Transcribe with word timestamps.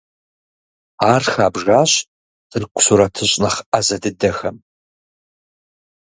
Ар 1.11 1.23
хабжащ 1.33 1.91
тырку 2.49 2.79
сурэтыщӀ 2.85 3.37
нэхъ 3.41 3.59
Ӏэзэ 3.69 3.97
дыдэхэм. 4.01 4.57